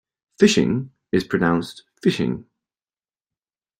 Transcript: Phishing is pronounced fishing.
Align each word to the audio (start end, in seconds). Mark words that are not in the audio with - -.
Phishing 0.41 0.89
is 1.11 1.23
pronounced 1.25 1.83
fishing. 2.01 2.47